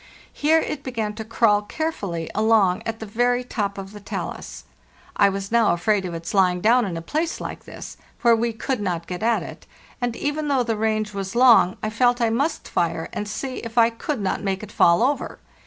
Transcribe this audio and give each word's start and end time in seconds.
Here 0.33 0.59
it 0.59 0.81
began 0.81 1.13
to 1.13 1.23
crawl 1.23 1.61
care 1.61 1.91
fully 1.91 2.27
along 2.33 2.81
at 2.87 2.99
the 2.99 3.05
very 3.05 3.43
top 3.43 3.77
of 3.77 3.91
the 3.91 3.99
talus. 3.99 4.63
I 5.15 5.29
was 5.29 5.51
now 5.51 5.73
afraid 5.73 6.05
of 6.05 6.15
its 6.15 6.33
lying 6.33 6.59
down 6.59 6.85
in 6.85 6.97
a 6.97 7.03
place 7.03 7.39
like 7.39 7.65
this, 7.65 7.97
where 8.23 8.35
we 8.35 8.51
could 8.51 8.81
not 8.81 9.05
get 9.05 9.21
at 9.21 9.43
it, 9.43 9.67
and 10.01 10.15
even 10.15 10.47
though 10.47 10.63
the 10.63 10.75
range 10.75 11.13
was 11.13 11.35
long 11.35 11.77
I 11.83 11.91
felt 11.91 12.19
I 12.19 12.31
must 12.31 12.67
fire 12.67 13.09
and 13.13 13.27
see 13.27 13.57
if 13.57 13.77
I 13.77 13.91
could 13.91 14.19
not 14.19 14.41
make 14.41 14.63
it 14.63 14.71
fall 14.71 15.03
over. 15.03 15.37